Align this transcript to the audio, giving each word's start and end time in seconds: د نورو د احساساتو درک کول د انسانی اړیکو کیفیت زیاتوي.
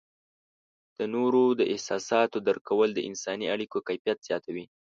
د 0.97 0.99
نورو 1.13 1.43
د 1.59 1.61
احساساتو 1.73 2.37
درک 2.47 2.63
کول 2.69 2.89
د 2.93 2.99
انسانی 3.09 3.45
اړیکو 3.55 3.77
کیفیت 3.87 4.17
زیاتوي. 4.27 4.65